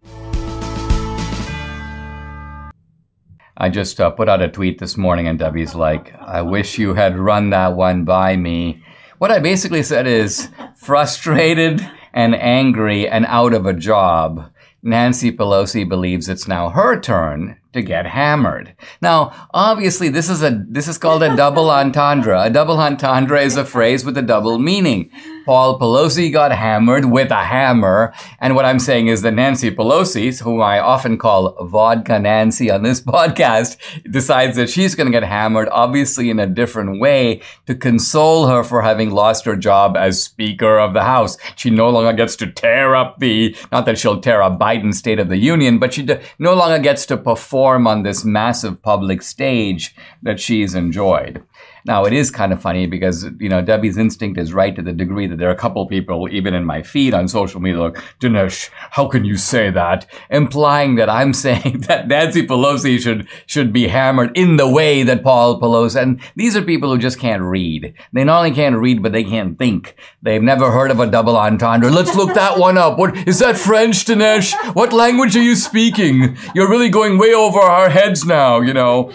[3.56, 6.94] I just uh, put out a tweet this morning, and Debbie's like, I wish you
[6.94, 8.80] had run that one by me.
[9.18, 11.84] What I basically said is frustrated
[12.14, 14.52] and angry and out of a job.
[14.84, 18.76] Nancy Pelosi believes it's now her turn to get hammered.
[19.02, 22.40] Now, obviously, this is a this is called a double entendre.
[22.40, 25.10] A double entendre is a phrase with a double meaning.
[25.48, 30.38] Paul Pelosi got hammered with a hammer, and what I'm saying is that Nancy Pelosi,
[30.40, 33.78] whom I often call Vodka Nancy on this podcast,
[34.10, 38.62] decides that she's going to get hammered, obviously in a different way, to console her
[38.62, 41.38] for having lost her job as Speaker of the House.
[41.56, 45.18] She no longer gets to tear up the not that she'll tear up Biden's State
[45.18, 46.06] of the Union, but she
[46.38, 51.42] no longer gets to perform perform on this massive public stage that she's enjoyed.
[51.88, 54.92] Now, it is kind of funny because, you know, Debbie's instinct is right to the
[54.92, 57.94] degree that there are a couple people, even in my feed on social media, like,
[58.20, 60.06] Dinesh, how can you say that?
[60.28, 65.22] Implying that I'm saying that Nancy Pelosi should, should be hammered in the way that
[65.22, 67.94] Paul Pelosi, and these are people who just can't read.
[68.12, 69.96] They not only can't read, but they can't think.
[70.20, 71.90] They've never heard of a double entendre.
[71.90, 72.98] Let's look that one up.
[72.98, 74.52] What, is that French, Dinesh?
[74.74, 76.36] What language are you speaking?
[76.54, 79.10] You're really going way over our heads now, you know?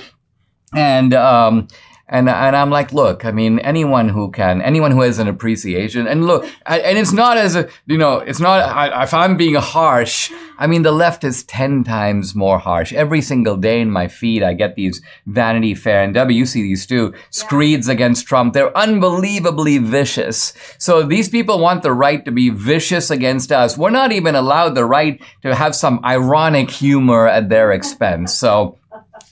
[0.75, 1.67] And, um,
[2.09, 6.05] and, and I'm like, look, I mean, anyone who can, anyone who has an appreciation,
[6.05, 9.55] and look, and it's not as a, you know, it's not, I, if I'm being
[9.55, 12.91] harsh, I mean, the left is 10 times more harsh.
[12.91, 16.61] Every single day in my feed, I get these Vanity Fair, and W, you see
[16.61, 18.53] these too, screeds against Trump.
[18.53, 20.53] They're unbelievably vicious.
[20.77, 23.77] So these people want the right to be vicious against us.
[23.77, 28.33] We're not even allowed the right to have some ironic humor at their expense.
[28.33, 28.77] So,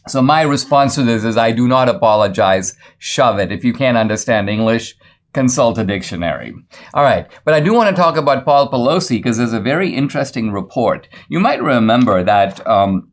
[0.07, 2.75] so my response to this is I do not apologize.
[2.97, 3.51] Shove it.
[3.51, 4.95] If you can't understand English,
[5.33, 6.53] consult a dictionary.
[6.93, 7.27] All right.
[7.45, 11.07] But I do want to talk about Paul Pelosi because there's a very interesting report.
[11.29, 13.11] You might remember that, um,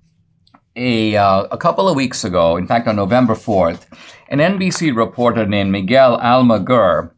[0.76, 3.86] a, uh, a couple of weeks ago, in fact, on November 4th,
[4.28, 7.10] an NBC reporter named Miguel Almaguer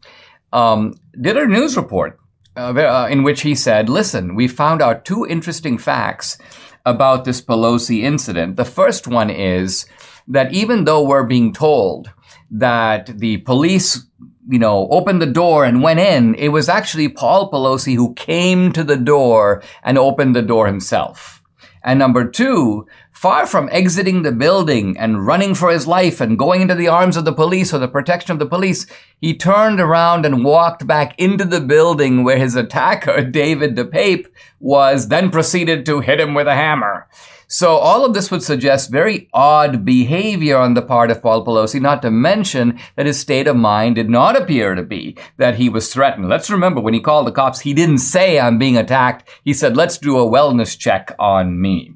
[0.53, 2.19] um, did a news report
[2.57, 6.39] uh, uh in which he said, listen, we found out two interesting facts
[6.85, 8.57] about this Pelosi incident.
[8.57, 9.87] The first one is
[10.29, 12.11] that even though we're being told
[12.51, 14.07] that the police,
[14.49, 18.73] you know, opened the door and went in, it was actually Paul Pelosi who came
[18.73, 21.43] to the door and opened the door himself.
[21.83, 22.87] And number two,
[23.21, 27.19] far from exiting the building and running for his life and going into the arms
[27.19, 28.87] of the police or the protection of the police,
[29.21, 34.27] he turned around and walked back into the building where his attacker, David DePape,
[34.59, 37.09] was, then proceeded to hit him with a hammer.
[37.47, 41.79] So all of this would suggest very odd behavior on the part of Paul Pelosi,
[41.79, 45.69] not to mention that his state of mind did not appear to be that he
[45.69, 46.31] was threatened.
[46.31, 49.29] Let's remember when he called the cops, he didn't say I'm being attacked.
[49.45, 51.93] He said, let's do a wellness check on me.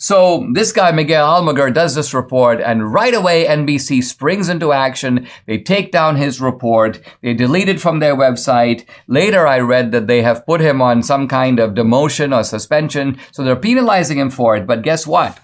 [0.00, 5.26] So this guy, Miguel Almaguer, does this report and right away NBC springs into action.
[5.46, 7.00] They take down his report.
[7.20, 8.86] They delete it from their website.
[9.08, 13.18] Later I read that they have put him on some kind of demotion or suspension.
[13.32, 14.68] So they're penalizing him for it.
[14.68, 15.40] But guess what?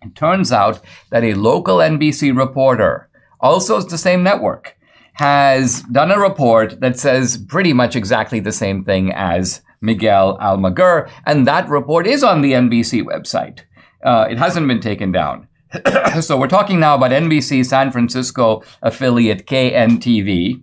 [0.00, 3.08] It turns out that a local NBC reporter,
[3.40, 4.76] also it's the same network,
[5.14, 11.10] has done a report that says pretty much exactly the same thing as Miguel Almaguer,
[11.26, 13.62] and that report is on the NBC website.
[14.02, 15.48] Uh, it hasn't been taken down.
[16.20, 20.62] so we're talking now about NBC San Francisco affiliate KNTV.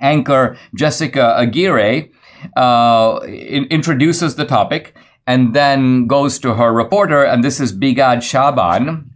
[0.00, 2.10] Anchor Jessica Aguirre
[2.56, 8.22] uh, in- introduces the topic and then goes to her reporter, and this is Bigad
[8.22, 9.10] Shaban.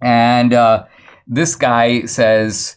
[0.00, 0.86] And uh,
[1.26, 2.76] this guy says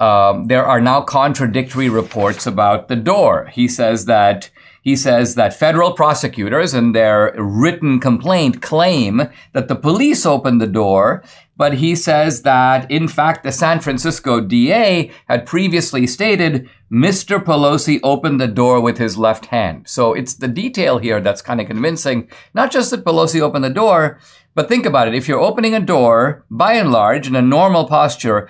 [0.00, 3.50] um, there are now contradictory reports about the door.
[3.52, 4.50] He says that
[4.82, 10.66] he says that federal prosecutors in their written complaint claim that the police opened the
[10.66, 11.22] door,
[11.58, 17.38] but he says that in fact the San Francisco DA had previously stated Mr.
[17.38, 19.86] Pelosi opened the door with his left hand.
[19.86, 22.28] So it's the detail here that's kind of convincing.
[22.54, 24.18] Not just that Pelosi opened the door,
[24.54, 25.14] but think about it.
[25.14, 28.48] If you're opening a door, by and large, in a normal posture,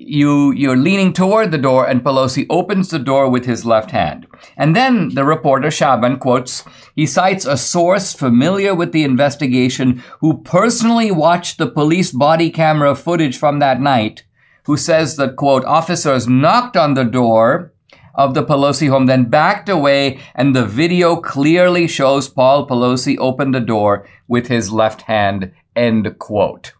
[0.00, 4.26] you you're leaning toward the door and Pelosi opens the door with his left hand.
[4.56, 6.64] And then the reporter Shaban quotes
[6.96, 12.94] he cites a source familiar with the investigation who personally watched the police body camera
[12.94, 14.24] footage from that night
[14.64, 17.74] who says that quote officers knocked on the door
[18.14, 23.50] of the Pelosi home then backed away and the video clearly shows Paul Pelosi open
[23.50, 26.72] the door with his left hand end quote.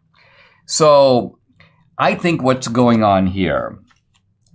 [0.64, 1.39] So
[2.00, 3.78] I think what's going on here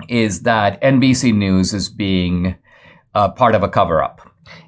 [0.10, 2.56] is that NBC News is being
[3.14, 4.20] uh, part of a cover up.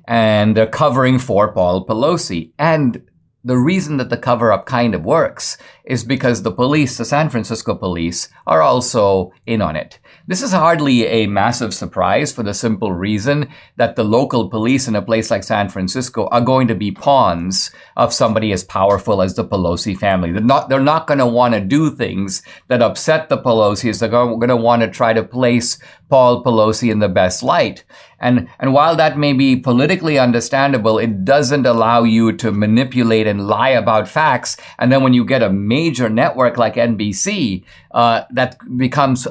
[0.08, 2.52] And they're covering for Paul Pelosi.
[2.60, 3.02] And
[3.44, 5.58] the reason that the cover up kind of works
[5.88, 10.00] is because the police, the San Francisco police, are also in on it.
[10.28, 14.96] This is hardly a massive surprise for the simple reason that the local police in
[14.98, 19.36] a place like San Francisco are going to be pawns of somebody as powerful as
[19.36, 20.34] the Pelosi family.
[20.34, 24.00] They're not, they're not going to want to do things that upset the Pelosi's.
[24.02, 25.80] They're going to want to try to place
[26.10, 27.86] Paul Pelosi in the best light.
[28.20, 33.48] And, and while that may be politically understandable, it doesn't allow you to manipulate and
[33.48, 34.58] lie about facts.
[34.80, 35.50] And then when you get a
[35.80, 39.28] major network like NBC, uh, that becomes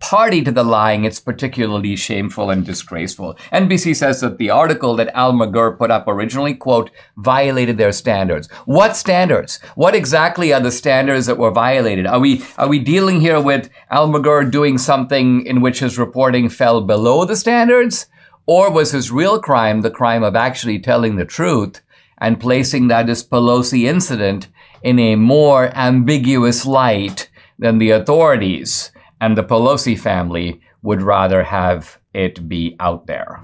[0.00, 3.36] party to the lying, it's particularly shameful and disgraceful.
[3.52, 8.48] NBC says that the article that Almaguer put up originally, quote, violated their standards.
[8.64, 9.58] What standards?
[9.74, 12.06] What exactly are the standards that were violated?
[12.06, 16.80] Are we, are we dealing here with Almaguer doing something in which his reporting fell
[16.80, 18.06] below the standards?
[18.46, 21.82] Or was his real crime the crime of actually telling the truth
[22.18, 24.48] and placing that as Pelosi incident
[24.82, 28.92] in a more ambiguous light than the authorities?
[29.20, 33.40] and the Pelosi family would rather have it be out there.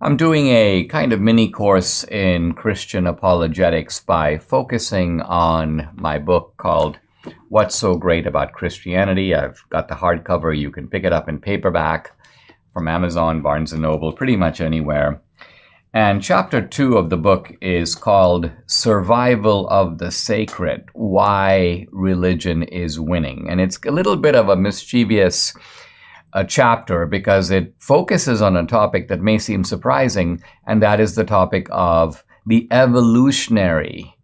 [0.00, 6.54] I'm doing a kind of mini course in Christian apologetics by focusing on my book
[6.58, 6.98] called
[7.48, 9.34] What's So Great About Christianity.
[9.34, 10.56] I've got the hardcover.
[10.56, 12.12] You can pick it up in paperback
[12.72, 15.22] from Amazon, Barnes & Noble, pretty much anywhere.
[15.96, 23.00] And chapter two of the book is called Survival of the Sacred Why Religion is
[23.00, 23.46] Winning.
[23.48, 25.54] And it's a little bit of a mischievous
[26.34, 31.14] uh, chapter because it focuses on a topic that may seem surprising, and that is
[31.14, 34.14] the topic of the evolutionary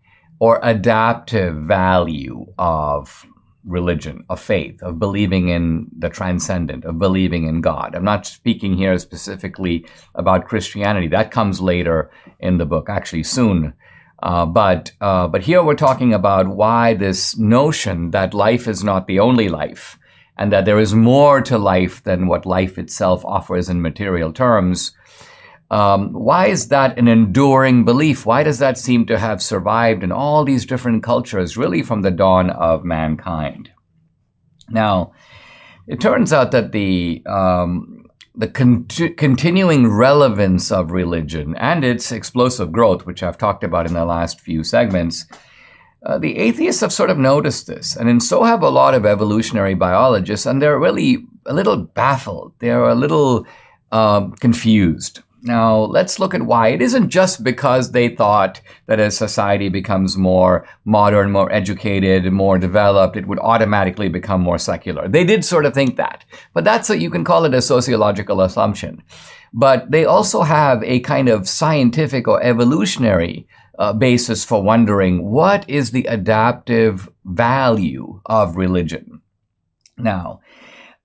[0.40, 3.24] or adaptive value of
[3.64, 7.94] religion, of faith, of believing in the transcendent, of believing in God.
[7.94, 11.08] I'm not speaking here specifically about Christianity.
[11.08, 12.10] That comes later
[12.40, 13.74] in the book, actually soon.
[14.22, 19.06] Uh, but uh, but here we're talking about why this notion that life is not
[19.06, 19.98] the only life,
[20.36, 24.92] and that there is more to life than what life itself offers in material terms.
[25.72, 28.26] Um, why is that an enduring belief?
[28.26, 32.10] Why does that seem to have survived in all these different cultures, really from the
[32.10, 33.70] dawn of mankind?
[34.68, 35.12] Now,
[35.86, 38.04] it turns out that the um,
[38.34, 38.84] the con-
[39.16, 44.42] continuing relevance of religion and its explosive growth, which I've talked about in the last
[44.42, 45.26] few segments,
[46.04, 49.06] uh, the atheists have sort of noticed this, and, and so have a lot of
[49.06, 52.52] evolutionary biologists, and they're really a little baffled.
[52.58, 53.46] They're a little
[53.90, 55.20] uh, confused.
[55.44, 56.68] Now, let's look at why.
[56.68, 62.58] It isn't just because they thought that as society becomes more modern, more educated, more
[62.58, 65.08] developed, it would automatically become more secular.
[65.08, 66.24] They did sort of think that.
[66.54, 69.02] But that's a, you can call it a sociological assumption.
[69.52, 73.48] But they also have a kind of scientific or evolutionary
[73.80, 79.22] uh, basis for wondering what is the adaptive value of religion.
[79.98, 80.40] Now,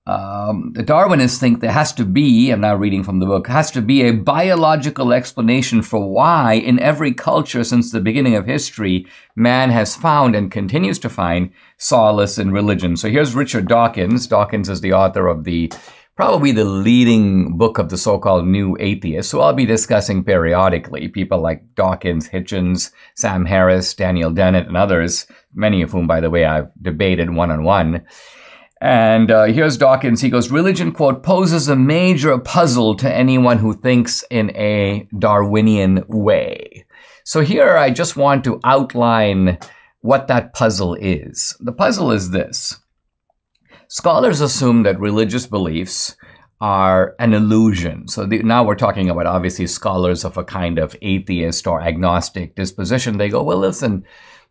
[0.07, 3.69] um, the Darwinists think there has to be, I'm now reading from the book, has
[3.71, 9.05] to be a biological explanation for why in every culture since the beginning of history,
[9.35, 12.95] man has found and continues to find solace in religion.
[12.95, 14.27] So here's Richard Dawkins.
[14.27, 15.73] Dawkins is the author of the
[16.15, 21.09] probably the leading book of the so-called new atheists, So I'll be discussing periodically.
[21.09, 26.29] People like Dawkins, Hitchens, Sam Harris, Daniel Dennett, and others, many of whom, by the
[26.31, 28.05] way, I've debated one-on-one.
[28.79, 30.21] And uh, here's Dawkins.
[30.21, 36.03] He goes, religion, quote, poses a major puzzle to anyone who thinks in a Darwinian
[36.07, 36.85] way.
[37.23, 39.57] So here I just want to outline
[40.01, 41.55] what that puzzle is.
[41.59, 42.77] The puzzle is this.
[43.87, 46.15] Scholars assume that religious beliefs
[46.59, 48.07] are an illusion.
[48.07, 52.55] So the, now we're talking about obviously scholars of a kind of atheist or agnostic
[52.55, 53.17] disposition.
[53.17, 54.05] They go, well, listen,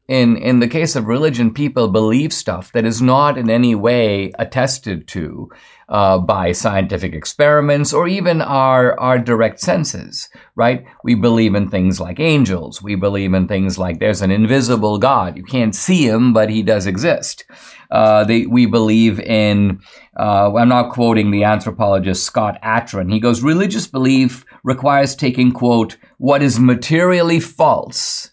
[0.09, 4.33] in in the case of religion, people believe stuff that is not in any way
[4.39, 5.51] attested to
[5.89, 10.29] uh, by scientific experiments or even our our direct senses.
[10.55, 10.85] Right?
[11.03, 12.83] We believe in things like angels.
[12.83, 15.37] We believe in things like there's an invisible God.
[15.37, 17.45] You can't see him, but he does exist.
[17.91, 19.81] Uh, they, we believe in.
[20.19, 23.13] Uh, I'm not quoting the anthropologist Scott Atran.
[23.13, 28.31] He goes, religious belief requires taking quote what is materially false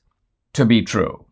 [0.54, 1.23] to be true.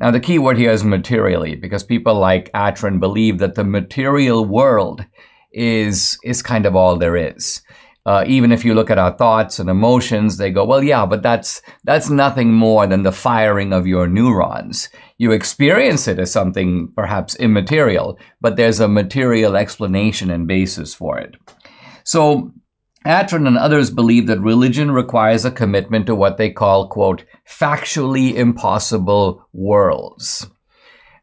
[0.00, 4.46] Now, the key word here is materially, because people like Atran believe that the material
[4.46, 5.04] world
[5.52, 7.60] is, is kind of all there is.
[8.06, 11.22] Uh, even if you look at our thoughts and emotions, they go, well, yeah, but
[11.22, 14.88] that's, that's nothing more than the firing of your neurons.
[15.18, 21.18] You experience it as something perhaps immaterial, but there's a material explanation and basis for
[21.18, 21.36] it.
[22.04, 22.54] So
[23.06, 28.34] Atran and others believe that religion requires a commitment to what they call, quote, factually
[28.34, 30.46] impossible worlds.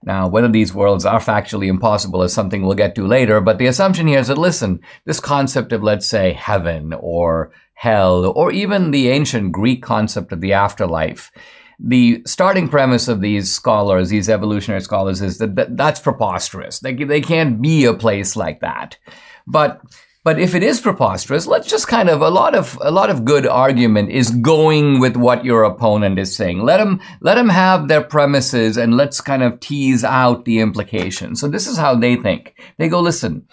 [0.04, 3.68] Now, whether these worlds are factually impossible is something we'll get to later, but the
[3.68, 8.90] assumption here is that, listen, this concept of, let's say, heaven or hell, or even
[8.90, 11.32] the ancient Greek concept of the afterlife,
[11.80, 16.80] the starting premise of these scholars, these evolutionary scholars, is that, that that's preposterous.
[16.80, 18.98] They, they can't be a place like that.
[19.46, 19.82] But
[20.28, 23.24] but if it is preposterous, let's just kind of a lot of a lot of
[23.24, 26.64] good argument is going with what your opponent is saying.
[26.64, 31.40] Let them let them have their premises and let's kind of tease out the implications.
[31.40, 32.60] So this is how they think.
[32.78, 33.48] They go, listen.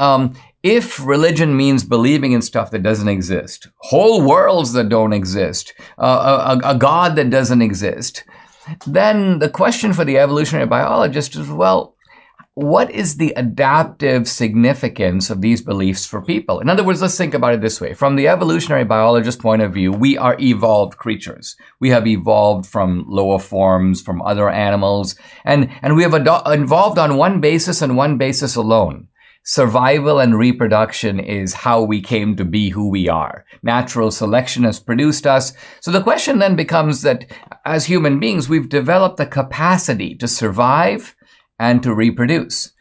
[0.00, 5.72] Um, if religion means believing in stuff that doesn't exist, whole worlds that don't exist,
[5.96, 8.24] uh, a, a God that doesn't exist,
[8.86, 11.96] then the question for the evolutionary biologist is, well,
[12.58, 16.58] what is the adaptive significance of these beliefs for people?
[16.58, 17.94] In other words, let's think about it this way.
[17.94, 21.54] From the evolutionary biologist point of view, we are evolved creatures.
[21.78, 27.16] We have evolved from lower forms, from other animals, and, and we have evolved on
[27.16, 29.06] one basis and one basis alone.
[29.44, 33.44] Survival and reproduction is how we came to be who we are.
[33.62, 35.52] Natural selection has produced us.
[35.78, 37.30] So the question then becomes that
[37.64, 41.14] as human beings, we've developed the capacity to survive,
[41.58, 42.72] and to reproduce.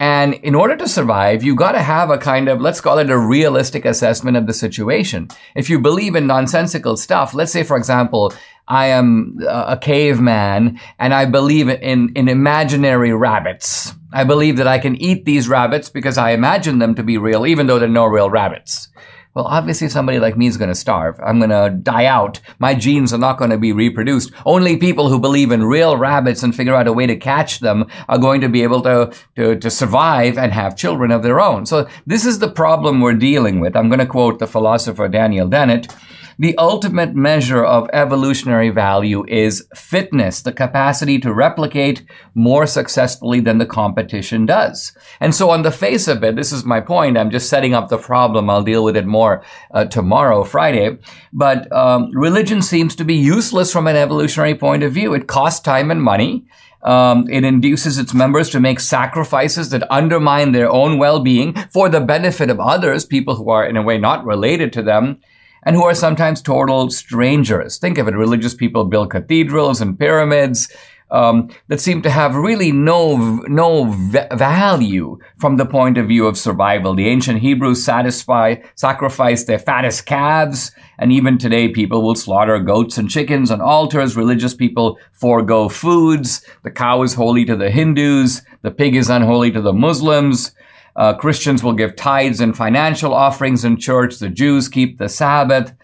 [0.00, 3.10] And in order to survive, you got to have a kind of, let's call it
[3.10, 5.28] a realistic assessment of the situation.
[5.54, 8.34] If you believe in nonsensical stuff, let's say, for example,
[8.66, 13.92] I am a caveman and I believe in, in imaginary rabbits.
[14.12, 17.46] I believe that I can eat these rabbits because I imagine them to be real,
[17.46, 18.88] even though they're no real rabbits.
[19.34, 21.18] Well, obviously somebody like me is going to starve.
[21.18, 22.38] I'm going to die out.
[22.60, 24.30] My genes are not going to be reproduced.
[24.46, 27.86] Only people who believe in real rabbits and figure out a way to catch them
[28.08, 31.66] are going to be able to, to, to survive and have children of their own.
[31.66, 33.74] So this is the problem we're dealing with.
[33.74, 35.92] I'm going to quote the philosopher Daniel Dennett.
[36.38, 42.02] The ultimate measure of evolutionary value is fitness, the capacity to replicate
[42.34, 44.96] more successfully than the competition does.
[45.20, 47.16] And so on the face of it, this is my point.
[47.16, 48.50] I'm just setting up the problem.
[48.50, 50.98] I'll deal with it more uh, tomorrow, Friday.
[51.32, 55.14] But um, religion seems to be useless from an evolutionary point of view.
[55.14, 56.46] It costs time and money.
[56.82, 62.00] Um, it induces its members to make sacrifices that undermine their own well-being for the
[62.00, 65.20] benefit of others, people who are in a way not related to them
[65.64, 67.78] and who are sometimes total strangers.
[67.78, 68.14] Think of it.
[68.14, 70.68] Religious people build cathedrals and pyramids.
[71.10, 76.26] Um, that seem to have really no no v- value from the point of view
[76.26, 76.94] of survival.
[76.94, 82.98] The ancient Hebrews satisfy sacrificed their fattest calves, and even today people will slaughter goats
[82.98, 84.16] and chickens on altars.
[84.16, 86.44] Religious people forego foods.
[86.64, 88.42] The cow is holy to the Hindus.
[88.62, 90.52] The pig is unholy to the Muslims.
[90.96, 94.18] Uh, Christians will give tithes and financial offerings in church.
[94.18, 95.74] The Jews keep the Sabbath.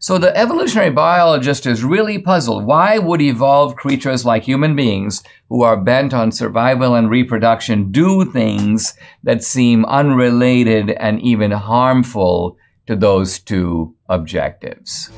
[0.00, 2.64] So the evolutionary biologist is really puzzled.
[2.64, 8.24] Why would evolved creatures like human beings who are bent on survival and reproduction do
[8.24, 8.94] things
[9.24, 12.56] that seem unrelated and even harmful
[12.86, 15.10] to those two objectives?